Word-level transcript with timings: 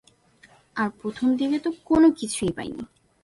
আর 0.75 0.89
প্রথমদিকে 1.01 1.57
তো 1.59 1.69
কোন 1.85 2.03
কিছুই 2.11 2.51
পাইনি। 2.51 2.83